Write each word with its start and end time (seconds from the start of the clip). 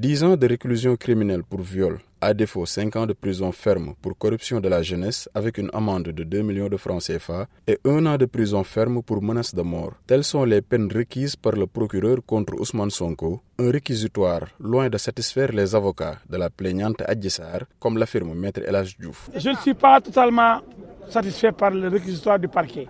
10 0.00 0.24
ans 0.24 0.34
de 0.38 0.46
réclusion 0.48 0.96
criminelle 0.96 1.42
pour 1.44 1.60
viol, 1.60 1.98
à 2.22 2.32
défaut 2.32 2.64
5 2.64 2.96
ans 2.96 3.04
de 3.06 3.12
prison 3.12 3.52
ferme 3.52 3.92
pour 4.00 4.16
corruption 4.16 4.58
de 4.58 4.66
la 4.66 4.80
jeunesse 4.82 5.28
avec 5.34 5.58
une 5.58 5.68
amende 5.74 6.04
de 6.04 6.22
2 6.24 6.40
millions 6.40 6.70
de 6.70 6.78
francs 6.78 7.02
CFA 7.02 7.46
et 7.68 7.78
1 7.84 8.06
an 8.06 8.16
de 8.16 8.24
prison 8.24 8.64
ferme 8.64 9.02
pour 9.02 9.22
menace 9.22 9.54
de 9.54 9.60
mort. 9.60 9.92
Telles 10.06 10.24
sont 10.24 10.44
les 10.46 10.62
peines 10.62 10.90
requises 10.90 11.36
par 11.36 11.52
le 11.52 11.66
procureur 11.66 12.16
contre 12.26 12.54
Ousmane 12.58 12.88
Sonko, 12.88 13.42
un 13.58 13.70
réquisitoire 13.70 14.44
loin 14.58 14.88
de 14.88 14.96
satisfaire 14.96 15.52
les 15.52 15.74
avocats 15.74 16.16
de 16.30 16.38
la 16.38 16.48
plaignante 16.48 17.02
Adjessar, 17.06 17.64
comme 17.78 17.98
l'affirme 17.98 18.32
Maître 18.32 18.62
Elas 18.66 18.94
Diouf. 18.98 19.28
Je 19.36 19.50
ne 19.50 19.56
suis 19.56 19.74
pas 19.74 20.00
totalement 20.00 20.62
satisfait 21.10 21.52
par 21.52 21.72
le 21.72 21.88
réquisitoire 21.88 22.38
du 22.38 22.48
parquet 22.48 22.86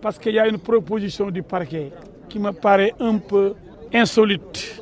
parce 0.00 0.16
qu'il 0.16 0.34
y 0.34 0.38
a 0.38 0.46
une 0.46 0.58
proposition 0.58 1.28
du 1.28 1.42
parquet 1.42 1.90
qui 2.28 2.38
me 2.38 2.52
paraît 2.52 2.94
un 3.00 3.18
peu 3.18 3.54
insolite. 3.92 4.81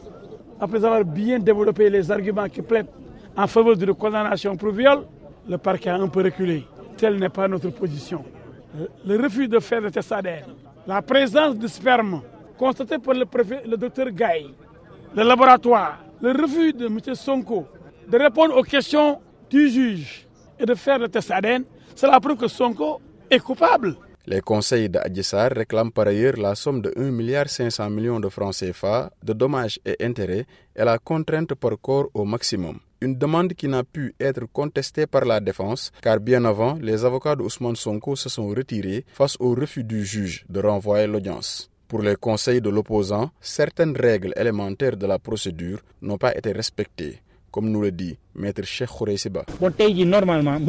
Après 0.60 0.84
avoir 0.84 1.04
bien 1.04 1.38
développé 1.38 1.88
les 1.88 2.10
arguments 2.10 2.48
qui 2.48 2.60
plaident 2.60 2.86
en 3.36 3.46
faveur 3.46 3.76
la 3.76 3.94
condamnation 3.94 4.56
pour 4.56 4.72
viol, 4.72 5.06
le 5.48 5.56
parquet 5.56 5.90
a 5.90 5.96
un 5.96 6.08
peu 6.08 6.22
reculé. 6.22 6.66
Telle 6.96 7.16
n'est 7.18 7.30
pas 7.30 7.48
notre 7.48 7.70
position. 7.70 8.22
Le 9.06 9.16
refus 9.16 9.48
de 9.48 9.58
faire 9.58 9.80
le 9.80 9.90
test 9.90 10.12
ADN, 10.12 10.44
la 10.86 11.00
présence 11.00 11.56
de 11.56 11.66
sperme 11.66 12.22
constatée 12.58 12.98
par 12.98 13.14
le, 13.14 13.24
préfet, 13.24 13.62
le 13.66 13.76
docteur 13.76 14.10
Gaï, 14.10 14.54
le 15.16 15.22
laboratoire, 15.22 15.98
le 16.20 16.30
refus 16.32 16.72
de 16.74 16.86
M. 16.86 16.98
Sonko 17.14 17.66
de 18.08 18.18
répondre 18.18 18.56
aux 18.56 18.62
questions 18.62 19.18
du 19.48 19.68
juge 19.68 20.26
et 20.58 20.66
de 20.66 20.74
faire 20.74 20.98
le 20.98 21.08
test 21.08 21.30
ADN, 21.30 21.64
cela 21.94 22.20
prouve 22.20 22.36
que 22.36 22.48
Sonko 22.48 23.00
est 23.30 23.38
coupable. 23.40 23.96
Les 24.26 24.42
conseils 24.42 24.90
d'Adjessar 24.90 25.50
réclament 25.52 25.90
par 25.92 26.06
ailleurs 26.06 26.36
la 26.36 26.54
somme 26.54 26.82
de 26.82 26.90
1,5 26.90 27.90
milliard 27.90 28.20
de 28.20 28.28
francs 28.28 28.54
CFA 28.54 29.10
de 29.22 29.32
dommages 29.32 29.80
et 29.86 29.96
intérêts 30.04 30.46
et 30.76 30.84
la 30.84 30.98
contrainte 30.98 31.54
par 31.54 31.72
corps 31.80 32.08
au 32.12 32.24
maximum. 32.26 32.78
Une 33.00 33.16
demande 33.16 33.54
qui 33.54 33.66
n'a 33.66 33.82
pu 33.82 34.14
être 34.20 34.44
contestée 34.52 35.06
par 35.06 35.24
la 35.24 35.40
défense, 35.40 35.90
car 36.02 36.20
bien 36.20 36.44
avant, 36.44 36.74
les 36.82 37.02
avocats 37.02 37.34
d'Ousmane 37.34 37.76
Sonko 37.76 38.14
se 38.14 38.28
sont 38.28 38.48
retirés 38.48 39.06
face 39.14 39.36
au 39.40 39.54
refus 39.54 39.84
du 39.84 40.04
juge 40.04 40.44
de 40.50 40.60
renvoyer 40.60 41.06
l'audience. 41.06 41.70
Pour 41.88 42.02
les 42.02 42.14
conseils 42.16 42.60
de 42.60 42.68
l'opposant, 42.68 43.30
certaines 43.40 43.96
règles 43.96 44.34
élémentaires 44.36 44.98
de 44.98 45.06
la 45.06 45.18
procédure 45.18 45.80
n'ont 46.02 46.18
pas 46.18 46.36
été 46.36 46.52
respectées, 46.52 47.22
comme 47.50 47.70
nous 47.70 47.80
le 47.80 47.90
dit 47.90 48.18
Maître 48.34 48.62
Cheikh 48.64 48.90
Khoureysiba. 48.90 49.46
Normalement, 50.04 50.60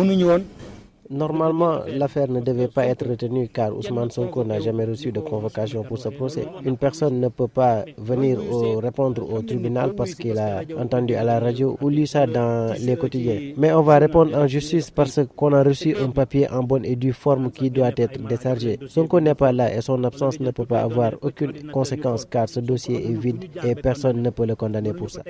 l'affaire 1.12 2.30
ne 2.30 2.40
devait 2.40 2.67
pas 2.67 2.86
être 2.86 3.08
retenue 3.08 3.50
car 3.50 3.76
Ousmane 3.78 4.12
Sonko 4.12 4.44
n'a 4.44 4.59
jamais 4.59 4.86
reçu 4.86 5.12
de 5.12 5.20
convocation 5.20 5.84
pour 5.84 5.98
ce 5.98 6.09
procès. 6.09 6.45
Une 6.66 6.78
personne 6.78 7.20
ne 7.20 7.28
peut 7.30 7.48
pas 7.48 7.86
venir 7.98 8.40
répondre 8.81 9.31
au 9.31 9.42
tribunal 9.42 9.94
parce 9.95 10.16
qu'il 10.16 10.38
a 10.38 10.62
entendu 10.78 11.16
à 11.16 11.23
la 11.23 11.40
radio 11.40 11.78
ou 11.81 11.90
lu 11.90 12.06
ça 12.08 12.26
dans 12.28 12.73
les 12.80 12.95
quotidiens. 12.95 13.53
Mais 13.58 13.72
on 13.73 13.81
va 13.81 14.00
répondre 14.00 14.36
en 14.38 14.48
justice 14.48 14.90
parce 14.92 15.20
qu'on 15.36 15.53
a 15.53 15.64
reçu 15.64 15.95
un 16.02 16.09
papier 16.09 16.50
en 16.50 16.64
bonne 16.64 16.86
et 16.86 16.95
due 16.95 17.14
forme 17.14 17.52
qui 17.52 17.70
doit 17.70 17.92
être 17.98 18.20
déchargé. 18.28 18.80
Sonko 18.88 19.20
n'est 19.20 19.36
pas 19.36 19.52
là 19.52 19.73
et 19.75 19.81
son 19.81 20.03
absence 20.03 20.40
ne 20.40 20.52
peut 20.52 20.66
pas 20.66 20.81
avoir 20.81 21.12
aucune 21.22 21.72
conséquence 21.72 22.25
car 22.25 22.48
ce 22.48 22.59
dossier 22.59 23.09
est 23.09 23.14
vide 23.14 23.46
et 23.66 23.75
personne 23.75 24.22
ne 24.22 24.30
peut 24.30 24.46
le 24.46 24.56
condamner 24.56 24.94
pour 24.94 25.09
ça. 25.09 25.22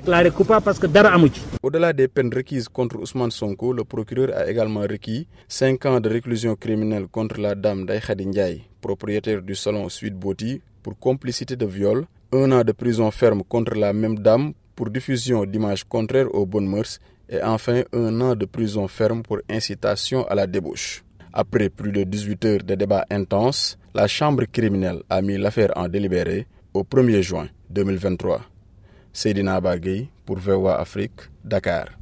Au-delà 1.64 1.94
des 1.94 2.08
peines 2.08 2.32
requises 2.34 2.68
contre 2.70 2.98
Ousmane 3.00 3.32
Sonko, 3.32 3.74
le 3.74 3.84
procureur 3.84 4.30
a 4.36 4.50
également 4.50 4.82
requis 4.82 5.28
5 5.48 5.71
ans 5.86 6.00
de 6.00 6.10
réclusion 6.10 6.56
criminelle 6.56 7.08
contre 7.08 7.40
la 7.40 7.56
dame 7.56 7.86
Daïkhadi 7.86 8.64
propriétaire 8.82 9.42
du 9.42 9.56
salon 9.56 9.88
Suite 9.90 10.16
Boti, 10.16 10.62
pour 10.84 10.98
complicité 10.98 11.56
de 11.56 11.66
viol, 11.66 12.06
un 12.34 12.52
an 12.52 12.64
de 12.64 12.72
prison 12.72 13.12
ferme 13.12 13.44
contre 13.44 13.76
la 13.76 13.94
même 13.94 14.20
dame 14.20 14.54
pour 14.76 14.90
diffusion 14.90 15.46
d'images 15.46 15.84
contraires 15.84 16.34
aux 16.34 16.46
bonnes 16.46 16.68
mœurs 16.68 17.00
et 17.30 17.42
enfin 17.44 17.84
un 17.94 18.20
an 18.22 18.36
de 18.36 18.46
prison 18.46 18.88
ferme 18.88 19.22
pour 19.24 19.40
incitation 19.50 20.26
à 20.28 20.36
la 20.36 20.48
débauche. 20.48 21.04
Après 21.34 21.70
plus 21.70 21.92
de 21.92 22.04
18 22.04 22.46
heures 22.46 22.64
de 22.64 22.76
débats 22.76 23.06
intenses, 23.10 23.78
la 23.94 24.08
chambre 24.08 24.46
criminelle 24.52 25.04
a 25.10 25.22
mis 25.22 25.38
l'affaire 25.38 25.72
en 25.76 25.88
délibéré 25.88 26.48
au 26.74 26.84
1er 26.84 27.22
juin 27.22 27.48
2023. 27.70 28.42
Seydina 29.14 29.60
Bagui 29.62 30.10
pour 30.26 30.38
VOA 30.40 30.80
Afrique, 30.80 31.22
Dakar. 31.44 31.98